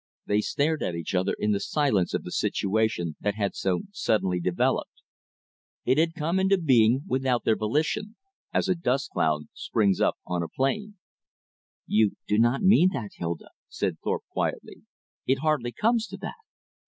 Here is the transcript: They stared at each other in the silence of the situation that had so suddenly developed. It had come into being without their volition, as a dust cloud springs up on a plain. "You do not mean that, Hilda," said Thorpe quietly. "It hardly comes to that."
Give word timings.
They 0.25 0.41
stared 0.41 0.81
at 0.81 0.95
each 0.95 1.13
other 1.13 1.35
in 1.37 1.51
the 1.51 1.59
silence 1.59 2.15
of 2.15 2.23
the 2.23 2.31
situation 2.31 3.17
that 3.19 3.35
had 3.35 3.53
so 3.55 3.83
suddenly 3.91 4.39
developed. 4.39 5.03
It 5.85 5.99
had 5.99 6.15
come 6.15 6.39
into 6.39 6.57
being 6.57 7.01
without 7.07 7.43
their 7.43 7.55
volition, 7.55 8.15
as 8.51 8.67
a 8.67 8.73
dust 8.73 9.11
cloud 9.11 9.43
springs 9.53 10.01
up 10.01 10.17
on 10.25 10.41
a 10.41 10.49
plain. 10.49 10.97
"You 11.85 12.13
do 12.27 12.39
not 12.39 12.63
mean 12.63 12.89
that, 12.93 13.11
Hilda," 13.17 13.49
said 13.69 13.99
Thorpe 13.99 14.23
quietly. 14.31 14.81
"It 15.27 15.41
hardly 15.41 15.71
comes 15.71 16.07
to 16.07 16.17
that." 16.17 16.33